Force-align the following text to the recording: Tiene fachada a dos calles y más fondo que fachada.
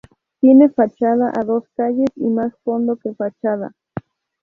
Tiene 0.39 0.69
fachada 0.69 1.31
a 1.39 1.43
dos 1.43 1.65
calles 1.75 2.09
y 2.15 2.23
más 2.25 2.53
fondo 2.63 2.95
que 2.95 3.13
fachada. 3.13 3.75